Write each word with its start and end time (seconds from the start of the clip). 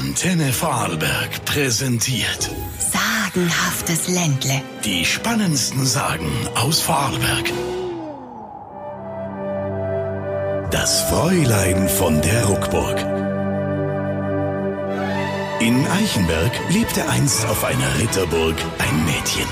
Antenne 0.00 0.50
Vorarlberg 0.50 1.44
präsentiert 1.44 2.50
Sagenhaftes 2.78 4.08
Ländle. 4.08 4.62
die 4.82 5.04
spannendsten 5.04 5.84
Sagen 5.84 6.32
aus 6.54 6.80
Vorarlberg. 6.80 7.52
Das 10.70 11.02
Fräulein 11.02 11.86
von 11.86 12.18
der 12.22 12.46
Ruckburg. 12.46 12.98
In 15.60 15.86
Eichenberg 15.86 16.52
lebte 16.70 17.06
einst 17.06 17.44
auf 17.44 17.62
einer 17.62 17.98
Ritterburg 17.98 18.56
ein 18.78 19.04
Mädchen. 19.04 19.48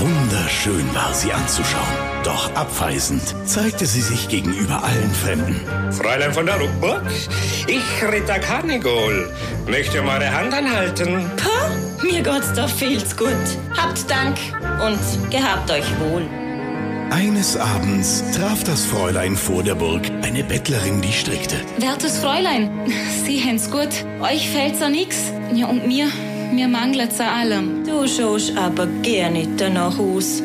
Wunderschön 0.00 0.94
war 0.94 1.14
sie 1.14 1.30
anzuschauen. 1.32 2.10
Doch 2.24 2.54
abweisend 2.54 3.34
zeigte 3.44 3.86
sie 3.86 4.00
sich 4.00 4.28
gegenüber 4.28 4.82
allen 4.82 5.12
Fremden. 5.12 5.60
Fräulein 5.92 6.32
von 6.32 6.46
der 6.46 6.58
Ruckburg, 6.58 7.02
ich, 7.66 8.02
Ritter 8.02 8.38
Karnigol, 8.38 9.30
möchte 9.66 10.00
um 10.00 10.08
eure 10.08 10.30
Hand 10.30 10.52
anhalten. 10.54 11.30
Pa, 11.36 11.70
mir 12.02 12.22
geht's 12.22 12.52
da 12.54 12.66
zu 12.66 13.16
gut. 13.16 13.30
Habt 13.76 14.10
Dank 14.10 14.36
und 14.84 15.30
gehabt 15.30 15.70
euch 15.70 15.84
wohl. 16.00 16.22
Eines 17.10 17.56
Abends 17.56 18.22
traf 18.36 18.62
das 18.62 18.84
Fräulein 18.84 19.34
vor 19.34 19.64
der 19.64 19.74
Burg 19.74 20.02
eine 20.22 20.44
Bettlerin, 20.44 21.02
die 21.02 21.12
strickte. 21.12 21.56
Wertes 21.78 22.18
Fräulein, 22.18 22.70
Sie 23.24 23.42
haben's 23.42 23.70
gut. 23.70 23.88
Euch 24.20 24.48
fällt's 24.48 24.80
an 24.80 24.92
nix. 24.92 25.16
Ja, 25.52 25.66
und 25.66 25.88
mir, 25.88 26.06
mir 26.52 26.68
mangelt's 26.68 27.18
an 27.18 27.28
allem. 27.28 27.84
Du 27.84 28.06
schaust 28.06 28.56
aber 28.56 28.86
gar 28.86 29.30
nicht 29.30 29.50
danach 29.56 29.98
aus. 29.98 30.40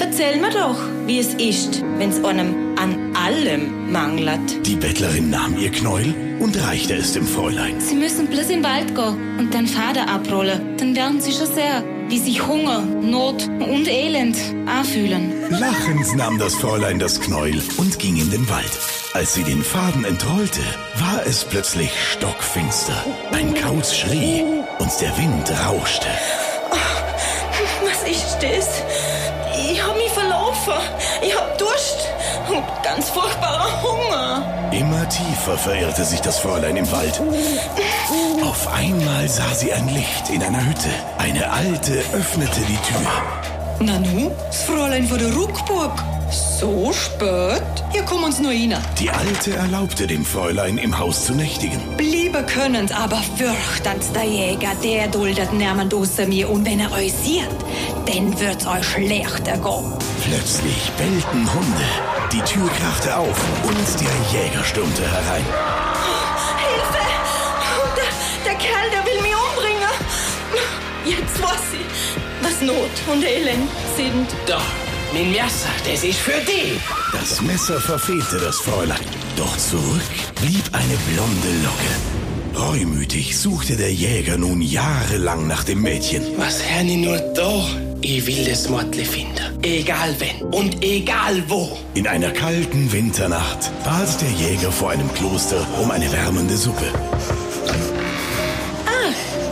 Erzähl 0.00 0.40
mir 0.40 0.50
doch, 0.50 0.78
wie 1.06 1.20
es 1.20 1.34
ist, 1.34 1.82
wenn's 1.98 2.22
einem 2.24 2.67
an 2.78 3.14
allem 3.16 3.90
mangelt. 3.92 4.66
Die 4.66 4.76
Bettlerin 4.76 5.30
nahm 5.30 5.58
ihr 5.58 5.70
Knäuel 5.70 6.14
und 6.38 6.56
reichte 6.62 6.94
es 6.94 7.12
dem 7.12 7.26
Fräulein. 7.26 7.80
Sie 7.80 7.96
müssen 7.96 8.28
bloß 8.28 8.50
in 8.50 8.62
den 8.62 8.64
Wald 8.64 8.94
gehen 8.94 9.38
und 9.38 9.52
den 9.52 9.66
Faden 9.66 10.08
abrollen. 10.08 10.76
Dann 10.76 10.94
werden 10.94 11.20
Sie 11.20 11.32
schon 11.32 11.52
sehr, 11.52 11.82
wie 12.08 12.18
sich 12.18 12.46
Hunger, 12.46 12.80
Not 12.80 13.48
und 13.48 13.88
Elend 13.88 14.36
anfühlen. 14.66 15.32
Lachend 15.50 16.16
nahm 16.16 16.38
das 16.38 16.54
Fräulein 16.54 16.98
das 16.98 17.20
Knäuel 17.20 17.60
und 17.78 17.98
ging 17.98 18.16
in 18.16 18.30
den 18.30 18.48
Wald. 18.48 18.78
Als 19.14 19.34
sie 19.34 19.42
den 19.42 19.64
Faden 19.64 20.04
entrollte, 20.04 20.60
war 20.98 21.26
es 21.26 21.44
plötzlich 21.44 21.90
stockfinster. 22.12 23.04
Ein 23.32 23.54
Kauz 23.54 23.94
schrie 23.94 24.44
und 24.78 24.90
der 25.00 25.16
Wind 25.18 25.50
rauschte. 25.66 26.08
Was 27.82 28.08
ist 28.08 28.38
das? 28.40 28.82
Ich 29.70 29.82
hab 29.82 29.96
mich 29.96 30.10
verlaufen. 30.10 30.74
Ich 31.22 31.36
hab 31.36 31.58
Durst 31.58 32.08
und 32.50 32.64
ganz 32.82 33.10
furchtbarer 33.10 33.82
Hunger. 33.82 34.70
Immer 34.72 35.08
tiefer 35.08 35.56
verirrte 35.56 36.04
sich 36.04 36.20
das 36.20 36.38
Fräulein 36.38 36.76
im 36.76 36.90
Wald. 36.92 37.20
Auf 38.42 38.72
einmal 38.72 39.28
sah 39.28 39.54
sie 39.54 39.72
ein 39.72 39.88
Licht 39.88 40.30
in 40.30 40.42
einer 40.42 40.64
Hütte. 40.64 40.88
Eine 41.18 41.50
Alte 41.50 42.02
öffnete 42.12 42.60
die 42.60 42.76
Tür. 42.76 43.00
Na 43.80 43.98
nu, 43.98 44.30
das 44.46 44.62
Fräulein 44.62 45.06
von 45.06 45.18
der 45.18 45.32
Ruckburg. 45.34 45.92
So 46.30 46.92
spät? 46.92 47.62
Hier 47.90 48.02
kommen 48.02 48.24
uns 48.24 48.38
nur 48.38 48.50
rein. 48.50 48.76
Die 48.98 49.08
Alte 49.08 49.54
erlaubte 49.54 50.06
dem 50.06 50.24
Fräulein, 50.24 50.76
im 50.76 50.98
Haus 50.98 51.24
zu 51.24 51.32
nächtigen. 51.32 51.80
Bliebe 51.96 52.42
können's, 52.42 52.92
aber 52.92 53.22
fürchtens 53.36 54.12
der 54.12 54.24
Jäger, 54.24 54.72
der 54.82 55.08
duldet 55.08 55.52
niemand 55.52 55.94
außer 55.94 56.26
mir. 56.26 56.50
Und 56.50 56.66
wenn 56.66 56.80
er 56.80 56.92
euch 56.92 57.12
sieht, 57.12 57.48
dann 58.06 58.38
wird's 58.38 58.66
euch 58.66 58.84
schlechter 58.84 59.56
gehen. 59.56 59.92
Plötzlich 60.22 60.90
bellten 60.98 61.54
Hunde. 61.54 62.17
Die 62.32 62.42
Tür 62.42 62.68
krachte 62.68 63.16
auf 63.16 63.38
und 63.64 64.00
der 64.00 64.40
Jäger 64.40 64.62
stürmte 64.62 65.02
herein. 65.02 65.44
Hilfe! 66.58 67.06
Der, 67.96 68.04
der 68.44 68.54
Kerl, 68.58 68.90
der 68.90 69.04
will 69.06 69.22
mich 69.22 69.34
umbringen. 69.34 69.88
Jetzt 71.06 71.42
weiß 71.42 71.72
ich, 71.72 72.42
was 72.42 72.60
Not 72.60 72.90
und 73.10 73.24
Elend 73.24 73.70
sind. 73.96 74.28
Da, 74.46 74.60
mein 75.14 75.32
Messer, 75.32 75.70
das 75.90 76.04
ist 76.04 76.18
für 76.18 76.38
dich. 76.42 76.78
Das 77.12 77.40
Messer 77.40 77.80
verfehlte 77.80 78.36
das 78.38 78.58
Fräulein. 78.60 78.98
Doch 79.36 79.56
zurück 79.56 80.02
blieb 80.34 80.64
eine 80.72 80.96
blonde 81.08 81.64
Locke. 81.64 82.27
Reumütig 82.58 83.38
suchte 83.38 83.76
der 83.76 83.92
Jäger 83.92 84.36
nun 84.36 84.60
jahrelang 84.60 85.46
nach 85.46 85.62
dem 85.62 85.80
Mädchen. 85.80 86.24
Was 86.38 86.60
ich 86.60 86.96
nur 86.96 87.16
da? 87.18 87.64
Ich 88.00 88.26
will 88.26 88.44
das 88.44 88.68
Mordle 88.68 89.04
finden. 89.04 89.62
Egal 89.62 90.14
wenn 90.18 90.42
und 90.48 90.84
egal 90.84 91.42
wo. 91.46 91.78
In 91.94 92.08
einer 92.08 92.30
kalten 92.30 92.90
Winternacht 92.92 93.70
bat 93.84 94.20
der 94.20 94.30
Jäger 94.30 94.72
vor 94.72 94.90
einem 94.90 95.12
Kloster 95.14 95.64
um 95.80 95.92
eine 95.92 96.10
wärmende 96.10 96.56
Suppe. 96.56 96.86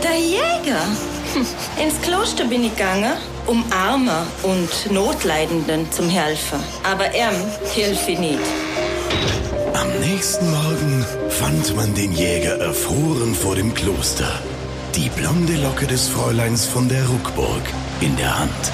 Der 0.03 0.19
Jäger. 0.19 0.83
Hm, 1.33 1.45
Ins 1.83 2.01
Kloster 2.01 2.43
bin 2.43 2.65
ich 2.65 2.75
gegangen, 2.75 3.13
um 3.45 3.63
Armer 3.71 4.27
und 4.43 4.91
Notleidenden 4.91 5.89
zum 5.91 6.09
helfen. 6.09 6.59
Aber 6.83 7.05
er 7.05 7.31
hilft 7.73 8.09
ich 8.09 8.19
nicht. 8.19 8.39
Am 9.79 9.99
nächsten 9.99 10.49
Morgen 10.49 11.05
fand 11.29 11.75
man 11.75 11.93
den 11.93 12.11
Jäger 12.11 12.57
erfroren 12.59 13.35
vor 13.35 13.55
dem 13.55 13.75
Kloster. 13.75 14.41
Die 14.95 15.07
blonde 15.09 15.55
Locke 15.57 15.85
des 15.85 16.07
Fräuleins 16.07 16.65
von 16.65 16.89
der 16.89 17.05
Ruckburg 17.05 17.61
in 18.01 18.15
der 18.15 18.39
Hand. 18.39 18.71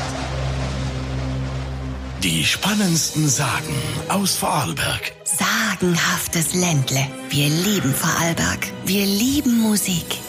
Die 2.23 2.45
spannendsten 2.45 3.27
Sagen 3.27 3.75
aus 4.07 4.37
Vorarlberg. 4.37 5.11
Sagenhaftes 5.25 6.53
Ländle. 6.53 7.05
Wir 7.29 7.49
lieben 7.49 7.93
Vorarlberg. 7.93 8.71
Wir 8.85 9.05
lieben 9.05 9.59
Musik. 9.59 10.22